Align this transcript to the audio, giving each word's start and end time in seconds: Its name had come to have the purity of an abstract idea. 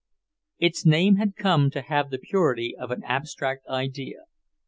Its 0.57 0.83
name 0.83 1.17
had 1.17 1.35
come 1.35 1.69
to 1.69 1.83
have 1.83 2.09
the 2.09 2.17
purity 2.17 2.75
of 2.75 2.89
an 2.89 3.03
abstract 3.03 3.63
idea. 3.67 4.21